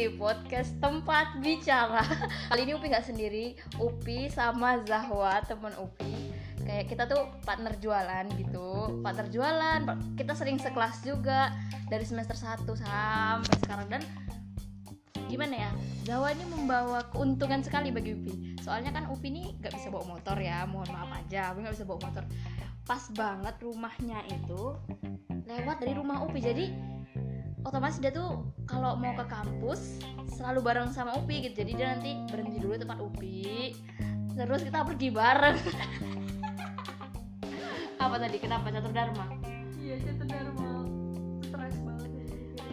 di 0.00 0.08
podcast 0.16 0.80
tempat 0.80 1.44
bicara. 1.44 2.00
Kali 2.48 2.64
ini 2.64 2.72
Upi 2.72 2.88
nggak 2.88 3.04
sendiri, 3.04 3.52
Upi 3.76 4.32
sama 4.32 4.80
Zahwa 4.88 5.44
teman 5.44 5.76
Upi. 5.76 6.32
Kayak 6.64 6.88
kita 6.88 7.04
tuh 7.04 7.28
partner 7.44 7.76
jualan 7.76 8.24
gitu, 8.40 8.96
partner 9.04 9.28
jualan. 9.28 9.80
Kita 10.16 10.32
sering 10.32 10.56
sekelas 10.56 11.04
juga 11.04 11.52
dari 11.92 12.08
semester 12.08 12.32
1 12.32 12.64
sampai 12.64 13.56
sekarang 13.60 13.92
dan 13.92 14.02
gimana 15.28 15.68
ya 15.68 15.70
Zahwa 16.08 16.32
ini 16.32 16.48
membawa 16.48 17.04
keuntungan 17.12 17.60
sekali 17.60 17.92
bagi 17.92 18.16
Upi 18.16 18.56
soalnya 18.64 18.96
kan 18.96 19.04
Upi 19.12 19.30
ini 19.30 19.52
nggak 19.62 19.78
bisa 19.78 19.92
bawa 19.92 20.16
motor 20.16 20.34
ya 20.42 20.66
mohon 20.66 20.90
maaf 20.90 21.12
aja 21.22 21.54
Upi 21.54 21.62
nggak 21.62 21.76
bisa 21.78 21.86
bawa 21.86 22.02
motor 22.02 22.24
pas 22.82 23.04
banget 23.14 23.54
rumahnya 23.62 24.26
itu 24.26 24.74
lewat 25.46 25.78
dari 25.78 25.94
rumah 25.94 26.26
Upi 26.26 26.42
jadi 26.42 26.74
otomatis 27.64 27.98
dia 28.00 28.12
tuh 28.12 28.44
kalau 28.64 28.96
mau 28.96 29.12
ke 29.16 29.24
kampus 29.28 30.00
selalu 30.32 30.60
bareng 30.64 30.92
sama 30.94 31.12
Upi 31.20 31.42
gitu. 31.44 31.54
Jadi 31.64 31.72
dia 31.76 31.86
nanti 31.96 32.16
berhenti 32.30 32.58
dulu 32.60 32.74
tempat 32.80 32.98
Upi. 33.00 33.74
Terus 34.34 34.62
kita 34.64 34.84
pergi 34.86 35.08
bareng. 35.12 35.58
Apa 38.04 38.16
tadi? 38.16 38.40
Kenapa? 38.40 38.72
Catur 38.72 38.92
dharma? 38.96 39.28
Iya 39.76 40.00
catur 40.00 40.26
dharma. 40.28 40.88
Stres 41.44 41.76
banget 41.84 42.08
ya 42.08 42.24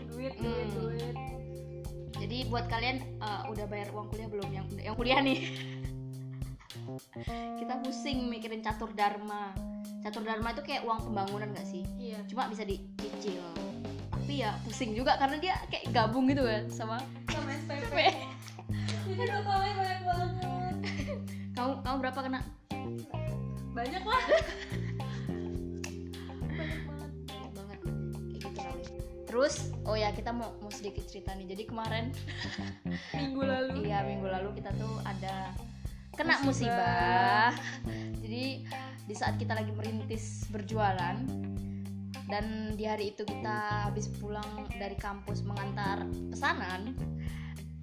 duit 0.07 0.09
duit 0.11 0.33
Hmm. 0.39 0.67
duit. 0.79 1.15
Jadi 2.17 2.49
buat 2.49 2.65
kalian 2.71 2.97
uh, 3.21 3.45
udah 3.51 3.65
bayar 3.69 3.93
uang 3.93 4.09
kuliah 4.09 4.29
belum? 4.31 4.49
Yang 4.49 4.65
yang 4.79 4.95
kuliah 4.95 5.19
nih. 5.19 5.39
Kita 7.59 7.83
pusing 7.83 8.31
mikirin 8.31 8.63
catur 8.63 8.89
dharma. 8.95 9.51
Catur 10.01 10.23
dharma 10.23 10.55
itu 10.55 10.63
kayak 10.63 10.88
uang 10.88 11.11
pembangunan 11.11 11.51
gak 11.51 11.67
sih? 11.67 11.83
Iya. 11.99 12.23
Cuma 12.31 12.47
bisa 12.47 12.63
dicicil 12.63 13.44
tapi 14.28 14.44
ya 14.44 14.59
pusing 14.67 14.92
juga 14.92 15.16
karena 15.16 15.39
dia 15.39 15.56
kayak 15.72 15.88
gabung 15.95 16.28
gitu 16.28 16.44
kan 16.44 16.67
sama 16.67 17.00
sama 17.31 17.47
SPP 17.47 17.80
SP. 17.80 18.00
jadi 19.08 19.23
totalnya 19.39 19.73
banyak 19.80 20.02
banget. 20.03 20.75
Kamu 21.56 21.72
kamu 21.80 21.95
berapa 22.03 22.19
kena? 22.28 22.39
Banyak 23.72 24.03
lah. 24.03 24.23
Banyak 26.59 26.81
banget. 26.92 27.11
Banyak 27.23 27.52
banget 27.56 27.80
kayak 27.80 28.28
gitu 28.36 28.50
kali 28.52 28.84
terus 29.31 29.72
oh 29.88 29.95
ya 29.95 30.11
kita 30.11 30.36
mau 30.36 30.52
mau 30.59 30.75
sedikit 30.75 31.08
cerita 31.08 31.31
nih. 31.31 31.47
Jadi 31.47 31.64
kemarin 31.64 32.12
minggu 33.23 33.47
lalu. 33.47 33.88
Iya 33.88 34.03
minggu 34.03 34.28
lalu 34.28 34.59
kita 34.59 34.75
tuh 34.75 34.91
ada 35.08 35.56
kena 36.19 36.44
Musibah. 36.44 36.75
musibah. 36.75 37.52
Jadi 38.19 38.67
di 39.08 39.16
saat 39.16 39.39
kita 39.39 39.56
lagi 39.56 39.72
merintis 39.72 40.44
berjualan 40.52 41.16
dan 42.27 42.75
di 42.75 42.83
hari 42.83 43.16
itu 43.16 43.23
kita 43.23 43.88
habis 43.88 44.11
pulang 44.19 44.67
dari 44.75 44.95
kampus 45.00 45.47
mengantar 45.47 46.03
pesanan 46.27 46.91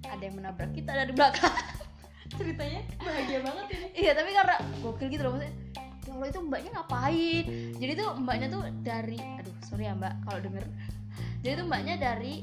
ada 0.05 0.21
yang 0.21 0.37
menabrak 0.37 0.69
kita 0.73 0.93
dari 0.93 1.11
belakang. 1.11 1.49
Ceritanya 2.37 2.81
bahagia 3.01 3.39
banget 3.41 3.65
ini. 3.73 3.85
Iya 4.05 4.11
tapi 4.13 4.29
karena 4.33 4.55
gokil 4.81 5.07
gitu 5.09 5.21
loh 5.25 5.31
maksudnya 5.37 5.53
ya 6.05 6.11
Allah 6.13 6.27
itu 6.29 6.39
mbaknya 6.45 6.69
ngapain? 6.77 7.45
Jadi 7.81 7.91
tuh 7.97 8.09
mbaknya 8.21 8.47
tuh 8.53 8.63
dari 8.85 9.17
aduh 9.17 9.55
sorry 9.65 9.89
ya 9.89 9.93
mbak 9.97 10.13
kalau 10.29 10.39
denger. 10.45 10.65
Jadi 11.41 11.53
tuh 11.57 11.65
mbaknya 11.65 11.95
dari 11.97 12.33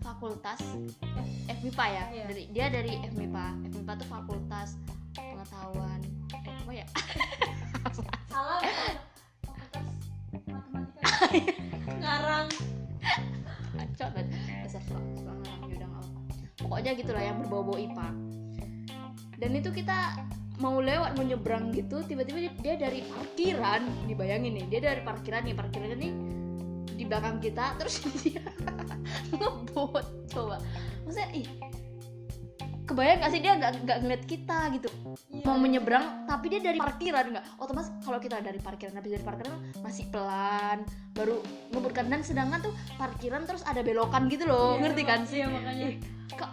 fakultas 0.00 0.60
FMIPA 1.46 1.86
ya 1.86 2.04
Iya. 2.10 2.24
dari 2.32 2.42
dia 2.50 2.66
dari 2.72 2.92
FMIPA 3.06 3.46
FMIPA 3.70 3.92
tuh 4.00 4.08
fakultas 4.08 4.68
pengetahuan 5.14 6.00
eh 6.34 6.42
apa 6.42 6.72
ya? 6.74 6.86
Salah 8.32 8.58
ngarang. 12.00 12.48
Kacau 13.70 14.08
banget 14.12 14.68
suka 14.70 14.92
ngarang 14.92 15.60
ya 15.70 15.74
udah 15.80 15.88
nggak 15.88 16.04
apa 16.04 16.20
pokoknya 16.60 16.92
gitulah 16.98 17.22
yang 17.24 17.36
berbau-bau 17.40 17.78
IPA. 17.80 18.08
Dan 19.40 19.50
itu 19.56 19.70
kita 19.72 20.20
mau 20.60 20.76
lewat 20.84 21.16
mau 21.16 21.24
nyebrang 21.24 21.72
gitu 21.72 22.04
tiba-tiba 22.04 22.44
dia- 22.44 22.58
dia 22.60 22.74
dari 22.76 23.00
parkiran 23.00 23.80
dibayangin 24.04 24.60
nih 24.60 24.66
dia 24.68 24.80
dari 24.92 25.00
parkiran 25.00 25.40
nih 25.48 25.56
parkirannya 25.56 25.96
nih 25.96 26.12
di 27.00 27.04
belakang 27.08 27.40
kita 27.40 27.80
terus 27.80 28.04
dia 28.20 28.44
ngebut 29.32 30.28
coba. 30.28 30.60
Maksudnya 31.08 31.28
ih 31.32 31.48
kebayang 32.90 33.18
gak 33.18 33.30
sih 33.30 33.38
dia 33.38 33.52
nggak 33.54 33.72
nggak 33.80 33.98
ngeliat 34.02 34.22
kita 34.24 34.58
gitu? 34.74 34.88
Iya. 35.30 35.44
mau 35.46 35.56
menyeberang 35.56 36.26
tapi 36.26 36.46
dia 36.48 36.60
dari 36.60 36.76
parkiran 36.76 37.24
nggak? 37.30 37.44
Otomatis 37.56 37.90
kalau 38.00 38.18
kita 38.18 38.42
dari 38.42 38.58
parkiran 38.58 38.92
habis 38.92 39.12
dari 39.12 39.22
parkiran 39.22 39.54
masih 39.78 40.04
pelan 40.10 40.82
baru 41.12 41.38
ngebut 41.70 41.92
dan 41.94 42.20
sedangkan 42.20 42.60
tuh 42.60 42.74
parkiran 42.96 43.46
terus 43.46 43.62
ada 43.62 43.80
belokan 43.80 44.26
gitu 44.26 44.44
loh 44.44 44.74
Iya, 44.74 44.82
ngerti 44.82 45.02
kan? 45.06 45.20
sih 45.22 45.38
iya 45.38 45.46
makanya. 45.46 45.86
Ih, 45.86 45.96
kok 46.30 46.50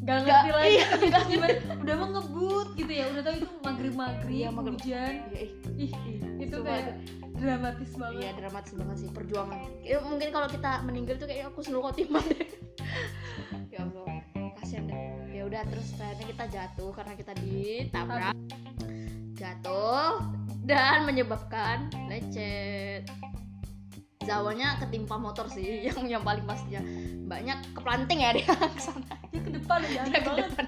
gak 0.00 0.16
Nggak, 0.22 0.22
ngerti 0.22 0.50
lagi. 0.54 0.70
iya, 0.70 0.86
gimana 1.26 1.54
udah 1.76 1.94
mau 1.98 2.08
ngebut 2.14 2.68
gitu 2.74 2.92
ya 2.92 3.04
udah 3.10 3.22
tau 3.26 3.34
itu 3.34 3.46
maghrib 3.60 3.94
maghrib 3.94 4.30
Iya, 4.32 4.48
maghrib. 4.48 4.78
hujan. 4.78 5.12
Ya, 5.34 5.40
ih, 5.42 5.50
ih 5.74 5.92
itu 6.38 6.54
Sumpah 6.54 6.70
kayak 6.70 6.94
dramatis 7.34 7.90
banget. 7.92 8.16
Iya 8.16 8.30
dramatis 8.34 8.72
banget 8.72 8.96
sih 9.02 9.10
perjuangan. 9.10 9.58
Ya, 9.82 9.98
mungkin 9.98 10.28
kalau 10.30 10.46
kita 10.46 10.70
meninggal 10.86 11.18
tuh 11.18 11.26
kayaknya 11.26 11.50
aku 11.50 11.60
seluruh 11.60 11.90
khotimah 11.90 12.22
deh 12.22 12.46
udah 15.56 15.72
terus 15.72 15.88
akhirnya 15.96 16.26
kita 16.36 16.44
jatuh 16.52 16.90
karena 16.92 17.14
kita 17.16 17.32
ditabrak. 17.40 18.36
Jatuh 19.40 20.20
dan 20.68 21.08
menyebabkan 21.08 21.88
lecet. 22.12 23.08
Zawanya 24.20 24.76
ketimpa 24.76 25.16
motor 25.16 25.48
sih 25.48 25.80
yang 25.88 26.04
yang 26.04 26.20
paling 26.20 26.44
pastinya. 26.44 26.84
Banyak 27.24 27.72
keplanting 27.72 28.20
ya 28.20 28.36
dia 28.36 28.52
ke 28.52 28.80
sana. 28.84 29.16
Dia 29.32 29.40
ke 29.40 29.50
depan 29.56 29.80
ya 29.88 30.04
dia 30.04 30.20
ke 30.20 30.32
depan. 30.44 30.66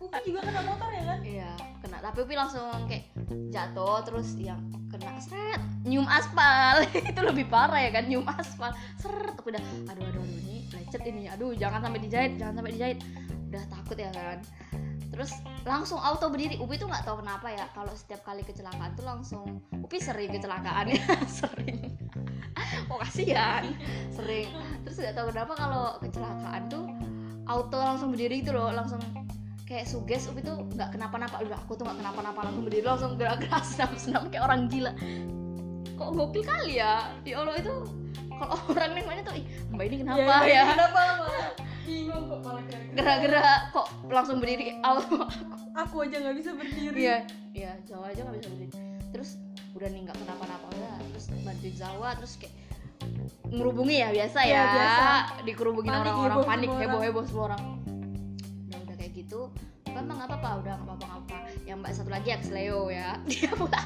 Upi 0.00 0.18
juga 0.24 0.40
kena 0.48 0.62
motor 0.64 0.88
ya 0.88 1.04
kan? 1.04 1.18
Iya 1.20 1.50
kena. 1.84 1.96
Tapi 2.00 2.18
Upi 2.24 2.32
langsung 2.32 2.64
kayak 2.88 3.12
jatuh 3.52 4.00
terus 4.08 4.40
yang 4.40 4.64
kena 4.88 5.20
seret 5.20 5.60
nyium 5.84 6.08
aspal. 6.08 6.80
Itu 7.12 7.20
lebih 7.28 7.44
parah 7.52 7.84
ya 7.84 7.92
kan 7.92 8.08
nyium 8.08 8.24
aspal. 8.24 8.72
Seret 8.96 9.36
udah 9.36 9.60
aduh 9.60 10.00
aduh 10.00 10.24
aduh 10.24 10.24
ini 10.24 10.53
lecet 10.94 11.10
ini. 11.10 11.26
Aduh 11.26 11.58
jangan 11.58 11.82
sampai 11.82 11.98
dijahit 12.06 12.38
jangan 12.38 12.62
sampai 12.62 12.70
dijahit. 12.78 12.98
Udah 13.50 13.64
takut 13.66 13.98
ya 13.98 14.10
kan? 14.14 14.38
Terus 15.10 15.30
langsung 15.66 15.98
auto 15.98 16.30
berdiri. 16.30 16.54
Upi 16.62 16.78
tuh 16.78 16.86
nggak 16.86 17.02
tahu 17.02 17.26
kenapa 17.26 17.50
ya 17.50 17.66
kalau 17.74 17.90
setiap 17.98 18.22
kali 18.22 18.46
kecelakaan 18.46 18.94
tuh 18.94 19.02
langsung 19.02 19.58
Upi 19.74 19.98
sering 19.98 20.30
kecelakaan 20.30 20.94
ya 20.94 21.02
sering. 21.42 21.98
Oh 22.86 23.02
kasihan 23.02 23.74
sering. 24.14 24.46
Terus 24.86 24.96
nggak 25.02 25.14
tahu 25.18 25.26
kenapa 25.34 25.52
kalau 25.58 25.86
kecelakaan 25.98 26.62
tuh 26.70 26.86
auto 27.50 27.76
langsung 27.82 28.14
berdiri 28.14 28.46
gitu 28.46 28.54
loh 28.54 28.70
langsung 28.70 29.02
kayak 29.66 29.90
suges. 29.90 30.30
Upi 30.30 30.46
tuh 30.46 30.62
nggak 30.78 30.94
kenapa-napa. 30.94 31.42
Udah 31.42 31.58
aku 31.58 31.74
tuh 31.74 31.90
nggak 31.90 32.06
kenapa-napa 32.06 32.38
langsung 32.46 32.62
berdiri 32.70 32.86
langsung 32.86 33.18
gerak-gerak 33.18 33.66
senam-senam 33.74 34.30
kayak 34.30 34.46
orang 34.46 34.70
gila. 34.70 34.94
Kok 35.94 36.10
gokil 36.14 36.42
kali 36.46 36.78
ya? 36.78 37.10
Ya 37.22 37.38
Allah 37.38 37.58
itu 37.58 38.03
kalau 38.46 38.64
orang 38.70 38.90
nengoknya 38.92 39.22
tuh 39.22 39.34
ih 39.34 39.44
mbak 39.68 39.84
ini 39.84 39.96
kenapa 39.98 40.18
Iya, 40.18 40.36
ya 40.46 40.62
kenapa 40.70 41.00
malah 41.16 41.48
bingung 41.84 42.24
kok 42.24 42.40
malah 42.40 42.62
gerak-gerak. 42.62 42.94
gerak-gerak 42.94 43.60
kok 43.70 43.86
langsung 44.06 44.36
berdiri 44.38 44.66
auto 44.80 45.20
aku 45.82 45.96
aja 46.00 46.16
nggak 46.18 46.36
bisa 46.36 46.50
berdiri 46.52 46.98
Iya, 47.00 47.16
iya 47.52 47.72
Jawa 47.82 48.08
aja 48.08 48.20
nggak 48.22 48.36
bisa 48.36 48.48
berdiri. 48.48 48.72
Terus 49.10 49.30
udah 49.72 49.88
nih 49.88 50.00
nggak 50.02 50.16
kenapa-napa 50.16 50.66
udah, 50.70 50.94
terus 51.08 51.24
bantuin 51.40 51.74
Jawa, 51.74 52.08
terus 52.14 52.32
kayak 52.36 52.54
ngerubungi 53.48 53.96
ya 53.96 54.08
biasa 54.08 54.38
Iya, 54.40 54.54
ya, 54.54 54.62
biasa. 54.68 55.06
dikerubungin 55.42 55.90
Panik, 55.90 56.02
orang-orang 56.04 56.38
panik 56.44 56.68
semua 56.68 56.80
heboh 56.80 56.94
orang. 56.94 57.06
heboh 57.06 57.24
semua 57.24 57.44
orang. 57.44 57.62
Udah 58.64 58.78
udah 58.80 58.96
kayak 58.96 59.12
gitu, 59.14 59.40
memang 59.88 60.14
nggak 60.16 60.28
apa-apa, 60.30 60.50
udah 60.56 60.74
nggak 60.76 60.88
apa-apa 60.88 61.06
apa. 61.16 61.36
Yang 61.62 61.76
mbak 61.76 61.92
satu 61.92 62.10
lagi 62.10 62.28
ex 62.30 62.42
Leo 62.48 62.80
ya, 62.88 63.08
dia 63.28 63.50
pula 63.52 63.82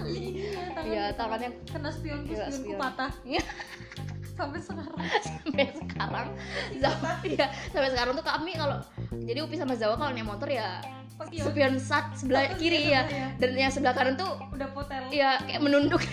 kali. 0.00 0.16
iya 0.40 0.64
tangan 0.66 0.86
Iya 0.86 1.04
tangannya 1.14 1.48
kena 1.64 1.90
spionku 1.90 2.30
Iya, 2.30 2.44
spionku 2.46 2.66
spion. 2.66 2.78
patah. 2.78 3.12
Iya. 3.22 3.42
sampai 4.40 4.56
sekarang. 4.58 4.96
Sampai 5.20 5.66
sekarang. 5.70 6.28
Zawa 6.76 7.10
ya 7.22 7.46
sampai 7.68 7.90
sekarang 7.90 8.12
tuh 8.14 8.24
kami 8.24 8.52
kalau 8.54 8.78
jadi 9.20 9.38
Upi 9.40 9.54
sama 9.54 9.74
Zawa 9.74 9.94
kalau 9.94 10.10
naik 10.10 10.24
motor 10.24 10.48
ya 10.48 10.80
spion 11.20 11.76
sat 11.76 12.16
sebelah 12.16 12.48
Satu 12.48 12.56
kiri 12.56 12.88
ya. 12.88 13.04
ya. 13.04 13.28
dan 13.36 13.52
yang 13.52 13.68
sebelah 13.68 13.92
kanan 13.92 14.16
tuh 14.16 14.40
udah 14.48 14.68
potel. 14.70 15.04
ya 15.10 15.36
kayak 15.40 15.60
menunduk. 15.60 16.00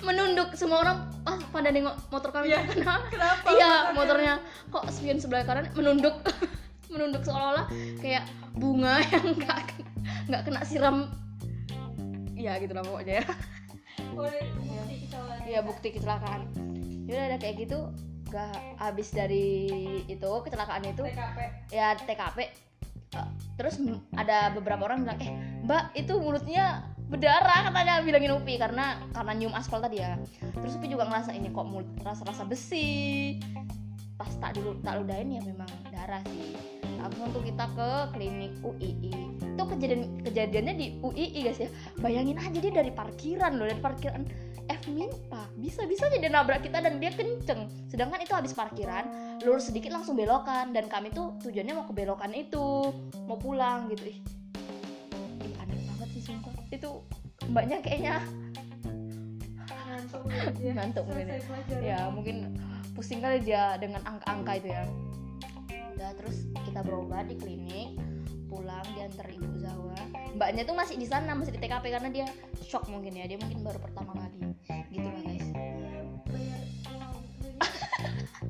Menunduk. 0.00 0.54
Semua 0.54 0.80
orang 0.80 0.96
pas 1.20 1.36
pada 1.46 1.68
nengok 1.68 1.94
motor 2.08 2.30
kami 2.30 2.48
tuh 2.48 2.62
kenapa 2.74 3.06
kenapa 3.12 3.46
iya 3.50 3.92
Motornya? 3.92 4.34
kok 4.68 4.86
spion 4.88 5.18
sebelah 5.18 5.42
kanan 5.42 5.66
menunduk? 5.74 6.14
Menunduk 6.88 7.22
seolah-olah 7.22 7.66
kayak 7.98 8.24
bunga 8.52 8.98
yang 9.04 9.34
kena- 9.36 9.79
nggak 10.30 10.46
kena 10.46 10.62
siram. 10.62 11.10
Ya 12.38 12.56
gitu 12.62 12.72
lah 12.72 12.86
pokoknya. 12.86 13.26
Ya 14.00 14.32
ini 14.48 14.72
bukti 14.80 14.96
kecelakaan. 15.06 15.42
Iya 15.46 15.60
bukti 15.62 15.88
kecelakaan. 15.92 16.40
Ya 17.06 17.12
udah 17.14 17.26
ada 17.26 17.38
kayak 17.42 17.56
gitu 17.66 17.78
gak 18.30 18.54
habis 18.78 19.08
dari 19.10 19.48
itu 20.06 20.30
kecelakaan 20.46 20.86
itu. 20.86 21.02
TKP 21.02 21.38
ya 21.74 21.98
TKP 21.98 22.38
eh, 23.18 23.28
terus 23.58 23.82
ada 24.14 24.54
beberapa 24.54 24.86
orang 24.86 25.02
bilang 25.02 25.18
eh 25.18 25.30
mbak 25.66 25.98
itu 25.98 26.14
mulutnya 26.14 26.86
berdarah 27.10 27.66
katanya 27.66 28.06
bilangin 28.06 28.38
Upi 28.38 28.54
karena 28.54 29.02
karena 29.10 29.32
nyium 29.34 29.54
aspal 29.54 29.82
tadi 29.82 29.98
ya. 29.98 30.14
Terus 30.54 30.78
Upi 30.78 30.86
juga 30.86 31.10
ngerasa 31.10 31.34
ini 31.34 31.50
kok 31.50 31.66
mulut 31.66 31.90
rasa-rasa 32.06 32.46
besi. 32.46 33.36
Pas 34.14 34.30
tak 34.38 34.54
dulu 34.54 34.78
tak 34.80 35.02
ludahin 35.02 35.34
ya 35.34 35.42
memang 35.42 35.70
darah 35.90 36.22
sih 36.30 36.79
langsung 37.00 37.32
tuh 37.32 37.42
kita 37.42 37.64
ke 37.72 37.90
klinik 38.12 38.52
UII 38.60 39.12
itu 39.60 39.62
kejadian 39.76 40.02
kejadiannya 40.24 40.74
di 40.76 40.86
UII 41.04 41.38
guys 41.44 41.60
ya. 41.60 41.68
Bayangin 42.00 42.36
aja 42.40 42.58
dia 42.60 42.72
dari 42.72 42.92
parkiran 42.92 43.60
loh 43.60 43.68
dari 43.68 43.80
parkiran 43.80 44.22
F 44.70 44.86
Minpa 44.86 45.50
bisa 45.58 45.82
bisa 45.84 46.06
aja 46.06 46.16
dia 46.16 46.30
nabrak 46.30 46.62
kita 46.64 46.78
dan 46.80 47.02
dia 47.02 47.12
kenceng. 47.12 47.68
Sedangkan 47.90 48.22
itu 48.22 48.32
habis 48.32 48.54
parkiran 48.54 49.04
lurus 49.42 49.68
sedikit 49.68 49.90
langsung 49.92 50.14
belokan. 50.14 50.72
Dan 50.72 50.86
kami 50.86 51.10
tuh 51.10 51.36
tujuannya 51.42 51.74
mau 51.76 51.84
ke 51.84 51.92
belokan 51.92 52.32
itu 52.32 52.94
mau 53.26 53.36
pulang 53.36 53.90
gitu. 53.90 54.08
Ih 54.08 54.18
ih 55.44 55.54
aneh 55.60 55.76
banget 55.92 56.08
sih 56.16 56.22
sumpah. 56.22 56.54
Itu 56.70 57.04
mbaknya 57.50 57.82
kayaknya 57.82 58.22
ngantuk 59.90 60.22
mungkin 60.22 60.70
Ngantuk 60.78 61.04
mungkin 61.04 61.26
ya 61.82 62.00
mungkin 62.08 62.36
pusing 62.94 63.18
kali 63.18 63.42
dia 63.42 63.74
dengan 63.76 64.00
angka-angka 64.06 64.52
itu 64.62 64.68
ya. 64.70 64.82
Udah 65.98 66.10
terus 66.16 66.49
kita 66.70 66.86
berobat 66.86 67.26
di 67.26 67.34
klinik 67.34 67.98
pulang 68.46 68.86
diantar 68.94 69.26
ibu 69.26 69.58
Zawa. 69.58 69.98
Mbaknya 70.38 70.62
tuh 70.62 70.78
masih 70.78 70.94
di 70.98 71.06
sana 71.06 71.34
masih 71.34 71.54
di 71.54 71.60
TKP 71.62 71.90
karena 71.90 72.10
dia 72.14 72.26
shock 72.62 72.86
mungkin 72.86 73.10
ya 73.14 73.26
dia 73.26 73.38
mungkin 73.42 73.66
baru 73.66 73.82
pertama 73.82 74.14
kali. 74.14 74.54
Gitu 74.90 75.06
lah 75.06 75.22
guys. 75.26 75.46
Iya, 76.30 76.56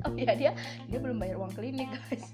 oh 0.05 0.13
iya 0.13 0.31
dia 0.37 0.51
dia 0.85 0.99
belum 1.01 1.17
bayar 1.17 1.41
uang 1.41 1.53
klinik 1.57 1.89
guys. 1.89 2.29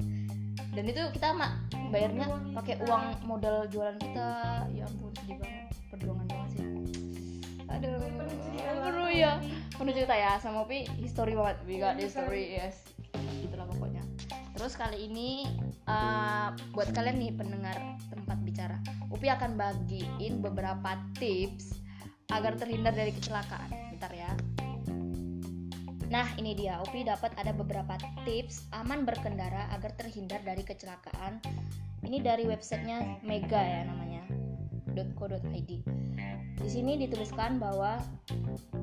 Dan 0.75 0.91
itu 0.91 0.99
kita 1.15 1.31
mak 1.31 1.55
bayarnya 1.87 2.35
pakai 2.51 2.83
uang 2.83 3.03
modal 3.23 3.67
jualan 3.71 3.95
kita. 3.99 4.29
Ya 4.75 4.83
ampun 4.87 5.11
sedih 5.23 5.39
banget. 5.39 5.71
Perjuangan 5.91 6.25
banget 6.27 6.49
sih. 6.51 6.65
Aduh 7.67 7.99
aduh 8.83 9.11
ya 9.11 9.39
penuh 9.75 9.93
cerita 9.95 10.15
ya 10.15 10.35
sama 10.39 10.67
Pi 10.67 10.83
history 10.99 11.35
banget. 11.35 11.57
We 11.63 11.79
got 11.79 11.95
this 11.95 12.11
story 12.15 12.59
yes. 12.59 12.83
Itulah 13.43 13.67
pokoknya. 13.71 14.03
Terus 14.55 14.73
kali 14.73 15.11
ini 15.11 15.45
uh, 15.87 16.53
buat 16.75 16.91
kalian 16.93 17.17
nih 17.17 17.31
pendengar 17.33 17.75
tempat 18.11 18.37
bicara 18.43 18.77
Upi 19.09 19.31
akan 19.31 19.55
bagiin 19.55 20.43
beberapa 20.43 20.99
tips 21.17 21.79
agar 22.29 22.59
terhindar 22.59 22.93
dari 22.93 23.15
kecelakaan 23.15 23.71
bentar 23.95 24.11
ya 24.13 24.31
Nah, 26.07 26.27
ini 26.39 26.55
dia. 26.55 26.79
Upi 26.87 27.03
dapat 27.03 27.35
ada 27.35 27.51
beberapa 27.51 27.99
tips 28.23 28.71
aman 28.71 29.03
berkendara 29.03 29.67
agar 29.75 29.91
terhindar 29.99 30.39
dari 30.39 30.63
kecelakaan. 30.63 31.43
Ini 31.99 32.23
dari 32.23 32.47
websitenya 32.47 33.19
Mega 33.27 33.59
ya 33.59 33.83
namanya. 33.83 34.23
.co.id. 34.97 35.71
Di 36.57 36.69
sini 36.73 36.97
dituliskan 36.97 37.61
bahwa 37.61 38.01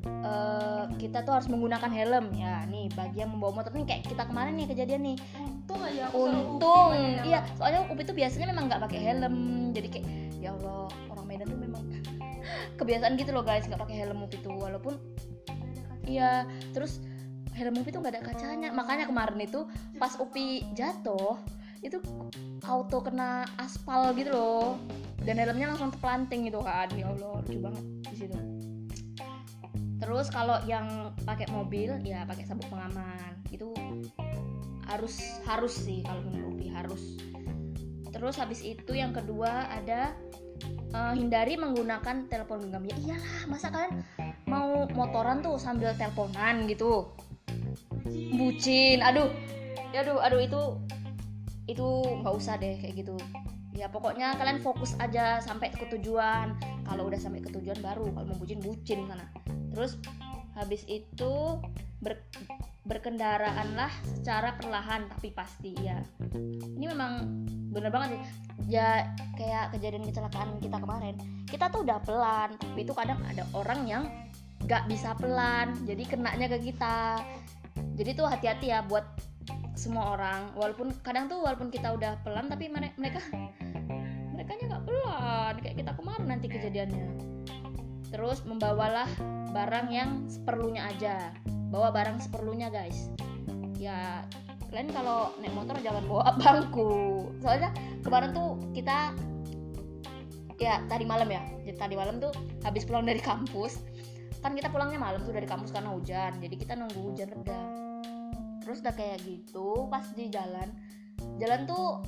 eh, 0.05 0.85
kita 0.95 1.27
tuh 1.27 1.35
harus 1.35 1.47
menggunakan 1.51 1.91
helm 1.91 2.31
ya. 2.31 2.63
Nih, 2.71 2.87
bagi 2.95 3.19
yang 3.19 3.35
membawa 3.35 3.61
motor 3.61 3.75
nih 3.75 3.83
kayak 3.83 4.03
kita 4.07 4.23
kemarin 4.23 4.55
nih 4.55 4.67
kejadian 4.71 5.01
nih. 5.03 5.17
untung 5.43 5.81
aja 5.83 6.05
Untung. 6.15 6.91
Iya, 7.25 7.39
soalnya 7.59 7.89
Upi 7.91 8.01
tuh 8.07 8.15
biasanya 8.15 8.47
memang 8.55 8.71
nggak 8.71 8.81
pakai 8.87 8.99
helm. 9.01 9.35
Jadi 9.75 9.87
kayak 9.91 10.07
ya 10.39 10.55
Allah, 10.55 10.87
orang 11.11 11.25
Medan 11.27 11.47
tuh 11.51 11.59
memang 11.59 11.83
kebiasaan 12.79 13.19
gitu 13.19 13.35
loh 13.35 13.43
guys, 13.43 13.67
nggak 13.67 13.81
pakai 13.81 13.95
helm 13.99 14.23
Upi 14.23 14.37
tuh 14.39 14.55
walaupun. 14.55 14.95
Iya, 16.05 16.47
terus 16.71 17.03
helm 17.57 17.75
Upi 17.81 17.91
tuh 17.91 17.99
nggak 17.99 18.13
ada 18.19 18.23
kacanya. 18.23 18.69
Makanya 18.71 19.11
kemarin 19.11 19.43
itu 19.43 19.67
pas 19.99 20.15
Upi 20.15 20.63
jatuh, 20.77 21.35
itu 21.83 22.01
auto 22.65 22.97
kena 23.03 23.45
aspal 23.61 24.09
gitu 24.17 24.31
loh. 24.33 24.79
Dan 25.25 25.41
helmnya 25.41 25.73
langsung 25.73 25.89
terpelanting 25.89 26.47
gitu 26.47 26.61
kan. 26.61 26.87
Ya 26.93 27.09
Allah, 27.09 27.41
lucu 27.41 27.59
banget 27.59 27.85
di 28.13 28.15
situ. 28.15 28.37
Terus 29.97 30.27
kalau 30.29 30.61
yang 30.69 31.17
pakai 31.25 31.49
mobil 31.49 31.97
ya 32.05 32.23
pakai 32.29 32.45
sabuk 32.45 32.69
pengaman. 32.69 33.41
Itu 33.49 33.73
harus 34.85 35.17
harus 35.49 35.73
sih 35.73 36.05
kalau 36.05 36.21
menurut 36.29 36.61
harus. 36.71 37.17
Terus 38.13 38.37
habis 38.37 38.61
itu 38.61 38.93
yang 38.93 39.11
kedua 39.11 39.65
ada 39.67 40.13
eh, 40.93 41.13
hindari 41.17 41.57
menggunakan 41.57 42.29
telepon 42.29 42.69
genggam. 42.69 42.85
Ya 42.85 42.95
iyalah, 43.01 43.35
masa 43.49 43.73
kalian 43.73 44.05
mau 44.45 44.85
motoran 44.93 45.41
tuh 45.41 45.57
sambil 45.57 45.91
teleponan 45.97 46.69
gitu 46.69 47.09
bucin 48.37 49.01
aduh 49.01 49.29
ya 49.89 50.05
aduh 50.05 50.21
aduh 50.21 50.41
itu 50.41 50.61
itu 51.65 51.87
nggak 52.21 52.33
usah 52.37 52.55
deh 52.61 52.77
kayak 52.77 53.01
gitu 53.01 53.17
ya 53.75 53.91
pokoknya 53.91 54.39
kalian 54.39 54.63
fokus 54.63 54.95
aja 55.03 55.43
sampai 55.43 55.67
ke 55.75 55.83
tujuan 55.99 56.55
kalau 56.87 57.11
udah 57.11 57.19
sampai 57.19 57.43
ke 57.43 57.51
tujuan 57.51 57.75
baru 57.83 58.07
kalau 58.15 58.25
mau 58.31 58.39
bucin 58.39 58.63
bucin 58.63 59.03
sana. 59.05 59.27
Terus 59.75 59.99
habis 60.55 60.87
itu 60.87 61.59
ber, 61.99 62.23
berkendaraanlah 62.87 63.91
secara 64.07 64.55
perlahan 64.55 65.11
tapi 65.11 65.35
pasti 65.35 65.75
ya. 65.75 65.99
Ini 66.79 66.85
memang 66.95 67.27
bener 67.75 67.91
banget 67.91 68.15
sih. 68.15 68.21
Ya 68.71 69.11
kayak 69.35 69.75
kejadian 69.75 70.07
kecelakaan 70.07 70.55
kita 70.63 70.79
kemarin. 70.79 71.19
Kita 71.43 71.67
tuh 71.67 71.83
udah 71.83 71.99
pelan 72.07 72.55
tapi 72.55 72.87
itu 72.87 72.95
kadang 72.95 73.19
ada 73.27 73.43
orang 73.51 73.83
yang 73.83 74.03
nggak 74.63 74.87
bisa 74.87 75.11
pelan. 75.19 75.75
Jadi 75.83 76.03
kenanya 76.07 76.47
ke 76.47 76.71
kita. 76.71 77.19
Jadi 77.99 78.09
tuh 78.15 78.31
hati-hati 78.31 78.71
ya 78.71 78.79
buat 78.87 79.03
semua 79.85 80.17
orang. 80.17 80.49
Walaupun 80.57 80.89
kadang 81.05 81.29
tuh 81.29 81.45
walaupun 81.45 81.69
kita 81.69 81.93
udah 81.93 82.17
pelan 82.25 82.49
tapi 82.49 82.73
mere- 82.73 82.97
mereka 82.97 83.21
mereka 84.33 84.51
nggak 84.57 84.83
pelan. 84.83 85.53
Kayak 85.61 85.75
kita 85.85 85.91
kemarin 85.93 86.25
nanti 86.25 86.47
kejadiannya. 86.49 87.07
Terus 88.09 88.41
membawalah 88.49 89.05
barang 89.53 89.87
yang 89.93 90.25
seperlunya 90.25 90.89
aja. 90.89 91.29
Bawa 91.69 91.93
barang 91.93 92.17
seperlunya 92.25 92.73
guys. 92.73 93.13
Ya 93.77 94.25
kalian 94.73 94.91
kalau 94.91 95.31
naik 95.39 95.53
motor 95.53 95.77
jangan 95.79 96.03
bawa 96.09 96.33
bangku. 96.41 97.29
Soalnya 97.45 97.69
kemarin 98.01 98.33
tuh 98.33 98.57
kita 98.73 99.13
ya 100.57 100.81
tadi 100.89 101.05
malam 101.05 101.29
ya. 101.29 101.45
Tadi 101.77 101.93
malam 101.93 102.17
tuh 102.17 102.33
habis 102.65 102.89
pulang 102.89 103.05
dari 103.05 103.21
kampus. 103.21 103.77
Kan 104.41 104.53
kita 104.53 104.69
pulangnya 104.69 105.01
malam 105.01 105.21
tuh 105.21 105.33
dari 105.33 105.45
kampus 105.45 105.69
karena 105.69 105.93
hujan. 105.93 106.37
Jadi 106.41 106.55
kita 106.57 106.73
nunggu 106.77 106.99
hujan 107.01 107.29
reda 107.33 107.84
terus 108.65 108.81
udah 108.81 108.97
kayak 108.97 109.21
gitu 109.21 109.85
pas 109.93 110.03
di 110.17 110.33
jalan 110.33 110.73
jalan 111.37 111.69
tuh 111.69 112.01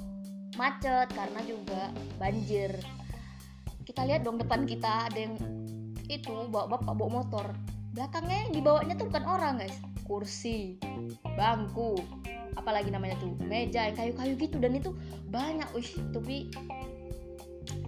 macet 0.58 1.08
karena 1.14 1.40
juga 1.46 1.94
banjir. 2.18 2.74
Kita 3.86 4.04
lihat 4.04 4.26
dong 4.26 4.42
depan 4.42 4.66
kita 4.66 5.08
ada 5.08 5.20
yang 5.20 5.36
itu 6.08 6.34
bawa 6.50 6.76
bapak 6.76 6.94
bawa 6.98 7.24
motor. 7.24 7.46
Belakangnya 7.94 8.48
yang 8.48 8.52
dibawanya 8.56 8.94
tuh 8.98 9.08
bukan 9.08 9.26
orang 9.26 9.54
guys. 9.62 9.78
Kursi 10.04 10.80
bangku 11.38 12.00
apalagi 12.58 12.90
namanya 12.90 13.20
tuh 13.22 13.38
meja 13.46 13.86
yang 13.86 13.96
kayu-kayu 13.96 14.34
gitu. 14.40 14.58
Dan 14.58 14.76
itu 14.76 14.92
banyak 15.30 15.70
wih 15.78 15.90
tapi 16.12 16.50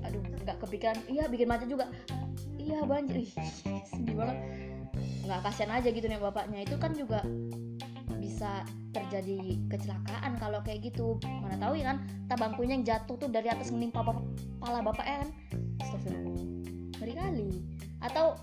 aduh 0.05 0.23
nggak 0.45 0.57
kepikiran. 0.61 0.97
Iya 1.09 1.27
bikin 1.27 1.47
macet 1.49 1.67
juga. 1.67 1.87
Iya 2.59 2.85
banjir. 2.85 3.23
Ih, 3.23 3.31
sedih 3.87 4.15
banget. 4.15 4.37
Nggak 5.25 5.39
kasihan 5.41 5.71
aja 5.79 5.89
gitu 5.89 6.05
nih 6.05 6.19
bapaknya. 6.21 6.63
Itu 6.63 6.75
kan 6.79 6.91
juga 6.95 7.23
bisa 8.39 8.63
terjadi 8.95 9.59
kecelakaan 9.67 10.39
kalau 10.39 10.63
kayak 10.63 10.87
gitu. 10.87 11.19
Mana 11.27 11.59
tahu 11.59 11.75
ya 11.75 11.91
kan 11.91 12.07
tak 12.31 12.39
bangkunya 12.39 12.79
yang 12.79 12.87
jatuh 12.87 13.19
tuh 13.19 13.27
dari 13.27 13.51
atas 13.51 13.67
menimpa 13.67 13.99
kepala 13.99 14.79
bapaknya 14.79 15.27
kan? 15.27 15.29
Astagfirullah. 15.83 16.47
Ngeri 17.03 17.13
kali. 17.19 17.49
Atau 17.99 18.39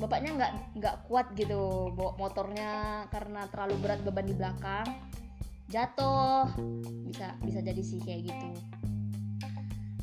bapaknya 0.00 0.30
nggak 0.40 0.52
nggak 0.80 0.96
kuat 1.12 1.28
gitu 1.36 1.92
bawa 1.92 2.16
motornya 2.16 3.04
karena 3.12 3.44
terlalu 3.52 3.76
berat 3.84 4.00
beban 4.00 4.24
di 4.24 4.32
belakang 4.32 4.88
jatuh. 5.68 6.48
Bisa 7.04 7.36
bisa 7.44 7.60
jadi 7.60 7.82
sih 7.84 8.00
kayak 8.00 8.32
gitu. 8.32 8.48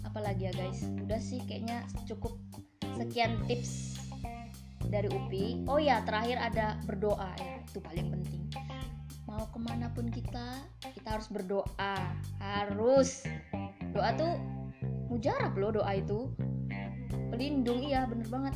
Apalagi 0.05 0.45
ya 0.45 0.53
guys 0.53 0.85
udah 1.01 1.17
sih 1.17 1.41
kayaknya 1.49 1.81
cukup 2.05 2.37
sekian 2.93 3.41
tips 3.49 4.05
dari 4.85 5.09
Upi. 5.09 5.65
Oh 5.65 5.81
ya 5.81 6.05
terakhir 6.05 6.37
ada 6.37 6.77
berdoa 6.85 7.33
ya 7.41 7.57
itu 7.65 7.81
paling 7.81 8.05
penting 8.13 8.41
mau 9.31 9.47
ke 9.47 9.59
mana 9.63 9.87
pun 9.95 10.11
kita 10.11 10.67
kita 10.83 11.07
harus 11.07 11.31
berdoa. 11.31 11.95
Harus. 12.43 13.23
Doa 13.95 14.11
tuh 14.19 14.35
mujarab 15.07 15.55
loh 15.55 15.71
doa 15.79 15.91
itu. 15.95 16.27
Pelindung 17.31 17.79
iya 17.79 18.03
bener 18.03 18.27
banget. 18.27 18.55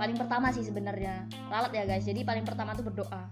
Paling 0.00 0.16
pertama 0.16 0.48
sih 0.56 0.64
sebenarnya. 0.64 1.28
Ralat 1.52 1.72
ya 1.76 1.84
guys. 1.84 2.08
Jadi 2.08 2.24
paling 2.24 2.48
pertama 2.48 2.72
tuh 2.72 2.88
berdoa. 2.88 3.28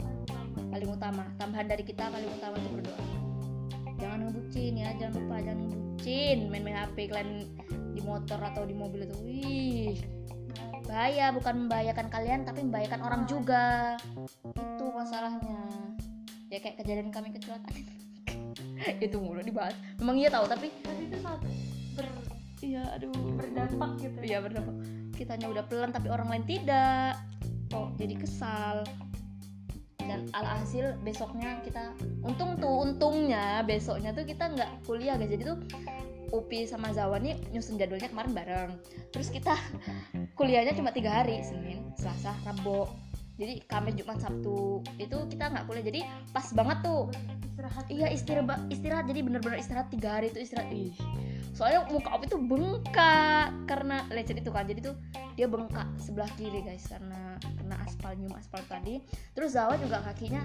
Paling 0.69 0.89
utama. 0.93 1.25
Tambahan 1.41 1.73
dari 1.73 1.89
kita 1.89 2.13
paling 2.13 2.29
utama 2.29 2.61
tuh 2.61 2.73
berdoa. 2.77 3.05
Jangan 3.97 4.29
ngebucin 4.29 4.77
ya. 4.77 4.93
Jangan 5.01 5.13
lupa 5.25 5.37
jangan 5.41 5.59
ngebucin. 5.65 6.39
Main-main 6.53 6.79
HP 6.85 6.97
kalian 7.09 7.31
di 7.97 8.01
motor 8.05 8.39
atau 8.45 8.69
di 8.69 8.77
mobil 8.77 9.09
itu. 9.09 9.17
Wih. 9.25 9.97
Bahaya 10.85 11.33
bukan 11.33 11.65
membahayakan 11.65 12.13
kalian 12.13 12.45
tapi 12.45 12.61
membahayakan 12.61 13.01
orang 13.09 13.23
juga. 13.25 13.97
Itu 14.53 14.85
masalahnya 14.93 15.61
ya 16.51 16.59
kayak 16.59 16.83
kejadian 16.83 17.15
kami 17.15 17.31
kecelakaan 17.31 17.87
itu 19.07 19.17
mulu 19.17 19.41
dibahas. 19.41 19.77
Memang 20.03 20.17
iya 20.19 20.29
tahu 20.29 20.45
tapi 20.51 20.67
tapi 20.83 21.03
itu 21.07 21.17
saat 21.23 21.41
ber 21.95 22.07
iya 22.61 22.83
aduh. 22.93 23.15
berdampak 23.39 23.91
gitu 24.03 24.19
ya? 24.21 24.27
Iya 24.27 24.39
berdampak. 24.45 24.77
Kitanya 25.15 25.47
udah 25.49 25.65
pelan 25.71 25.91
tapi 25.95 26.09
orang 26.11 26.29
lain 26.29 26.45
tidak. 26.45 27.17
Kok 27.71 27.95
jadi 27.97 28.15
kesal? 28.19 28.77
Dan 30.01 30.27
alhasil 30.35 30.99
besoknya 31.07 31.63
kita 31.63 31.95
untung 32.27 32.59
tuh 32.59 32.83
untungnya 32.83 33.63
besoknya 33.63 34.11
tuh 34.11 34.27
kita 34.27 34.51
nggak 34.51 34.71
kuliah 34.85 35.15
guys. 35.15 35.31
Jadi 35.31 35.43
tuh 35.47 35.59
Upi 36.31 36.63
sama 36.63 36.95
Zawan 36.95 37.27
nih 37.27 37.35
nyusun 37.55 37.79
jadwalnya 37.79 38.11
kemarin 38.11 38.33
bareng. 38.35 38.71
Terus 39.15 39.31
kita 39.31 39.55
kuliahnya 40.39 40.75
cuma 40.75 40.91
tiga 40.91 41.23
hari 41.23 41.47
Senin 41.47 41.95
Selasa 41.95 42.35
Rabu 42.43 42.91
jadi 43.41 43.65
Kamis 43.65 43.97
Jumat 43.97 44.21
Sabtu 44.21 44.85
itu 45.01 45.17
kita 45.33 45.49
nggak 45.49 45.65
kuliah. 45.65 45.81
Jadi 45.81 46.01
pas 46.29 46.45
banget 46.53 46.79
tuh. 46.85 47.09
Istirahat 47.57 47.87
iya 47.89 48.07
istirahat 48.13 48.61
istirahat. 48.69 49.05
Jadi 49.09 49.21
bener-bener 49.25 49.57
istirahat 49.57 49.89
tiga 49.89 50.21
hari 50.21 50.29
itu 50.29 50.45
istirahat. 50.45 50.69
Ih. 50.69 50.93
Soalnya 51.57 51.89
muka 51.89 52.13
Opi 52.13 52.29
tuh 52.29 52.37
bengkak 52.37 53.49
karena 53.65 54.05
lecet 54.13 54.45
itu 54.45 54.53
kan. 54.53 54.69
Jadi 54.69 54.93
tuh 54.93 54.95
dia 55.41 55.49
bengkak 55.49 55.89
sebelah 55.97 56.29
kiri 56.37 56.61
guys 56.61 56.85
karena 56.85 57.41
kena 57.41 57.81
aspal 57.81 58.13
nyium 58.13 58.37
aspal 58.37 58.61
tadi. 58.69 59.01
Terus 59.33 59.57
Zawa 59.57 59.81
juga 59.81 60.05
kakinya 60.05 60.45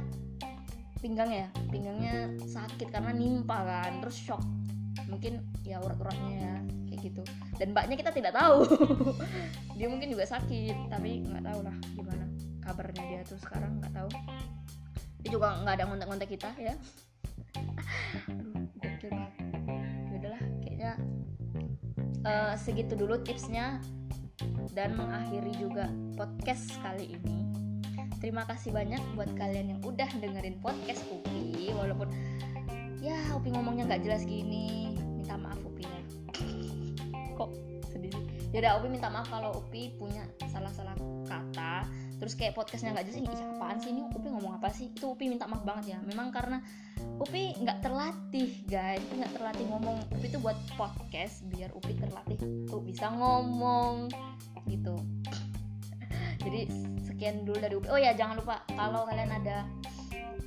pinggang 1.04 1.30
ya 1.36 1.48
pinggangnya 1.68 2.32
sakit 2.48 2.96
karena 2.96 3.12
nimpa 3.12 3.60
kan. 3.60 4.00
Terus 4.08 4.16
shock. 4.24 4.44
Mungkin 5.12 5.44
ya 5.68 5.84
urat-uratnya 5.84 6.32
ya 6.32 6.56
kayak 6.88 7.12
gitu. 7.12 7.24
Dan 7.60 7.76
mbaknya 7.76 8.00
kita 8.00 8.16
tidak 8.16 8.32
tahu. 8.32 8.64
Dia 9.78 9.92
mungkin 9.92 10.16
juga 10.16 10.24
sakit 10.24 10.88
tapi 10.88 11.28
nggak 11.28 11.44
tahu 11.44 11.60
lah 11.60 11.76
gimana 11.92 12.25
kabarnya 12.66 13.04
dia 13.06 13.22
tuh 13.22 13.38
sekarang 13.38 13.78
nggak 13.78 13.94
tahu. 13.94 14.10
Dia 15.22 15.30
juga 15.30 15.62
nggak 15.62 15.74
ada 15.78 15.84
ngontak-ngontak 15.86 16.30
kita 16.34 16.50
ya. 16.58 16.74
Aduh 18.28 18.66
gokil 18.82 19.10
banget. 19.14 19.34
Ya 20.10 20.14
udahlah 20.18 20.42
kayaknya 20.66 20.92
eh, 22.26 22.54
segitu 22.58 22.98
dulu 22.98 23.22
tipsnya 23.22 23.78
dan 24.74 24.98
mengakhiri 24.98 25.54
juga 25.56 25.88
podcast 26.18 26.74
kali 26.84 27.16
ini. 27.16 27.46
Terima 28.20 28.44
kasih 28.50 28.74
banyak 28.74 29.00
buat 29.14 29.30
kalian 29.38 29.78
yang 29.78 29.82
udah 29.86 30.10
dengerin 30.18 30.58
podcast 30.60 31.06
Upi 31.14 31.70
walaupun 31.72 32.10
ya 33.00 33.16
Upi 33.38 33.54
ngomongnya 33.54 33.86
nggak 33.86 34.04
jelas 34.04 34.26
gini. 34.26 34.98
Minta 34.98 35.38
maaf 35.38 35.62
Upi. 35.62 35.86
Ya 37.14 37.32
kok 37.38 37.54
sedih 37.94 38.12
ya 38.50 38.58
udah 38.66 38.72
Upi 38.82 38.88
minta 38.90 39.08
maaf 39.14 39.30
kalau 39.30 39.62
Upi 39.62 39.94
punya 39.96 40.26
salah-salah 40.50 40.98
kata 41.30 41.86
terus 42.16 42.34
kayak 42.40 42.56
podcastnya 42.56 42.96
nggak 42.96 43.12
jelas 43.12 43.20
ini 43.20 43.28
"Ih, 43.28 43.44
apaan 43.58 43.78
sih? 43.80 43.90
Ini 43.92 44.02
Upi 44.08 44.28
ngomong 44.32 44.54
apa 44.60 44.70
sih? 44.72 44.92
Itu 44.92 45.16
Upi 45.16 45.28
minta 45.28 45.46
maaf 45.46 45.64
banget 45.68 45.96
ya. 45.96 45.98
Memang 46.04 46.32
karena 46.32 46.64
Upi 47.20 47.56
nggak 47.60 47.84
terlatih 47.84 48.66
guys. 48.68 49.04
Nggak 49.12 49.32
terlatih 49.36 49.66
ngomong. 49.70 49.98
Upi 50.16 50.26
itu 50.32 50.40
buat 50.40 50.58
podcast 50.80 51.44
biar 51.52 51.72
Upi 51.76 51.94
terlatih 52.00 52.38
tuh 52.68 52.82
bisa 52.84 53.12
ngomong 53.12 54.10
gitu. 54.68 54.96
Jadi 56.46 56.72
sekian 57.04 57.44
dulu 57.44 57.58
dari 57.60 57.76
Upi. 57.76 57.88
Oh 57.92 58.00
ya 58.00 58.16
jangan 58.16 58.40
lupa 58.40 58.64
kalau 58.76 59.04
kalian 59.08 59.32
ada 59.32 59.58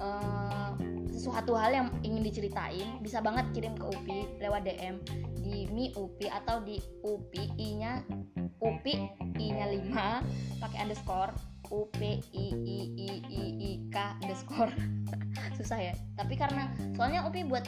eh, 0.01 0.71
sesuatu 1.19 1.59
hal 1.59 1.75
yang 1.75 1.89
ingin 2.07 2.23
diceritain 2.23 3.03
bisa 3.03 3.19
banget 3.19 3.51
kirim 3.51 3.75
ke 3.75 3.85
Upi 3.91 4.19
lewat 4.39 4.63
DM 4.63 5.03
di 5.43 5.67
Mi 5.75 5.91
Upi 5.99 6.31
atau 6.31 6.63
di 6.63 6.79
Upi 7.03 7.51
i 7.59 7.83
nya 7.83 8.07
Upi 8.63 8.95
i 9.43 9.47
nya 9.51 9.67
5 9.67 10.63
pakai 10.63 10.79
underscore 10.87 11.58
U 11.71 11.89
P 11.93 12.21
I 12.35 12.47
I 12.55 12.79
I 12.97 13.11
I 13.29 13.45
I 13.59 13.71
K 13.93 13.97
underscore. 14.25 14.73
Susah 15.59 15.79
ya. 15.79 15.95
Tapi 16.17 16.35
karena 16.35 16.71
soalnya 16.95 17.25
Upi 17.25 17.45
buat 17.47 17.65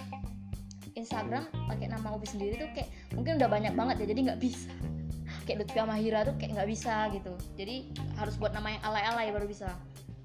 Instagram 0.98 1.46
pakai 1.70 1.86
nama 1.90 2.14
Upi 2.14 2.26
sendiri 2.26 2.58
tuh 2.58 2.68
kayak 2.74 2.90
mungkin 3.14 3.38
udah 3.38 3.48
banyak 3.48 3.72
banget 3.78 4.04
ya 4.04 4.06
jadi 4.12 4.20
nggak 4.32 4.40
bisa. 4.40 4.70
Kayak 5.46 5.66
Lutfi 5.66 5.78
Mahira 5.82 6.20
tuh 6.26 6.34
kayak 6.36 6.58
nggak 6.58 6.68
bisa 6.68 7.08
gitu. 7.14 7.32
Jadi 7.54 7.76
harus 8.18 8.34
buat 8.36 8.52
nama 8.52 8.74
yang 8.74 8.82
alay-alay 8.82 9.28
baru 9.30 9.46
bisa. 9.46 9.70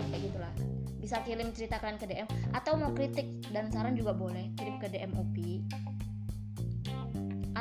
Kayak 0.02 0.32
gitulah. 0.32 0.54
Bisa 0.98 1.22
kirim 1.22 1.54
cerita 1.54 1.78
kalian 1.78 2.02
ke 2.02 2.10
DM 2.10 2.28
atau 2.50 2.74
mau 2.82 2.90
kritik 2.92 3.30
dan 3.54 3.70
saran 3.70 3.94
juga 3.94 4.18
boleh 4.18 4.50
kirim 4.58 4.82
ke 4.82 4.90
DM 4.90 5.14
Upi 5.14 5.62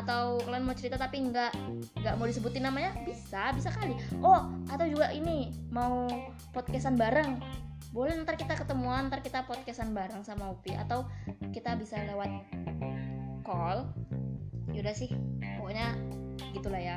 atau 0.04 0.36
kalian 0.44 0.68
mau 0.68 0.76
cerita 0.76 1.00
tapi 1.00 1.16
nggak 1.32 1.56
nggak 2.04 2.14
mau 2.20 2.28
disebutin 2.28 2.68
namanya 2.68 2.92
bisa 3.08 3.56
bisa 3.56 3.72
kali. 3.72 3.96
Oh 4.20 4.52
atau 4.68 4.84
juga 4.84 5.08
ini 5.16 5.48
mau 5.72 6.04
podcastan 6.52 7.00
bareng. 7.00 7.40
Boleh 7.88 8.20
ntar 8.20 8.36
kita 8.36 8.52
ketemuan 8.52 9.08
ntar 9.08 9.24
kita 9.24 9.48
podcastan 9.48 9.96
bareng 9.96 10.20
sama 10.20 10.52
Upi 10.52 10.76
atau 10.76 11.08
kita 11.56 11.80
bisa 11.80 11.96
lewat 12.04 12.28
call. 13.48 13.88
Yaudah 14.76 14.92
sih 14.92 15.08
pokoknya 15.56 15.96
gitulah 16.52 16.82
ya. 16.84 16.96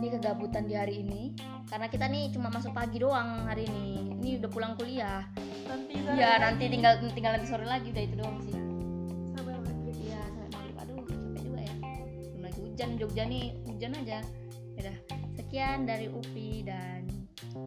Ini 0.00 0.16
kegabutan 0.16 0.64
di 0.64 0.80
hari 0.80 1.04
ini. 1.04 1.36
Karena 1.68 1.92
kita 1.92 2.08
nih 2.08 2.32
cuma 2.32 2.48
masuk 2.48 2.72
pagi 2.72 3.04
doang 3.04 3.44
hari 3.44 3.68
ini. 3.68 4.16
Ini 4.16 4.30
udah 4.40 4.48
pulang 4.48 4.72
kuliah. 4.80 5.28
Nanti 5.68 5.92
ya 6.16 6.40
nanti 6.40 6.72
tinggal 6.72 7.04
tinggal 7.12 7.36
nanti 7.36 7.52
sore 7.52 7.68
lagi 7.68 7.92
udah 7.92 8.02
itu 8.08 8.16
doang 8.16 8.40
sih 8.48 8.59
hujan 12.80 12.96
Jogja 12.96 13.28
nih 13.28 13.52
hujan 13.68 13.92
aja. 13.92 14.24
Ya 14.72 14.80
udah 14.80 14.96
sekian 15.36 15.84
dari 15.84 16.08
Upi 16.08 16.64
dan 16.64 17.04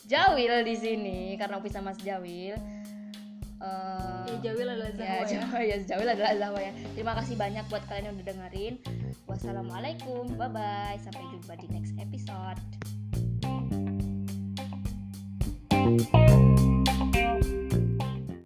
Jawil 0.09 0.65
di 0.65 0.73
sini 0.73 1.37
karena 1.37 1.61
Upi 1.61 1.69
sama 1.69 1.93
Mas 1.93 2.01
Jawil. 2.01 2.57
Uh, 3.61 4.25
ya 4.25 4.49
Jawil 4.49 4.65
adalah 4.73 4.89
ya, 4.97 5.21
Zahwa 5.21 5.61
ya 5.69 5.77
Jawil 5.85 6.09
adalah 6.09 6.33
Zahwa 6.33 6.59
ya 6.65 6.73
terima 6.97 7.13
kasih 7.13 7.37
banyak 7.37 7.61
buat 7.69 7.85
kalian 7.85 8.09
yang 8.09 8.17
udah 8.17 8.25
dengerin. 8.25 8.81
Wassalamualaikum 9.29 10.33
bye 10.33 10.49
bye 10.49 10.97
sampai 10.97 11.21
jumpa 11.29 11.61
di 11.61 11.69
next 11.69 11.93
episode. 12.01 12.57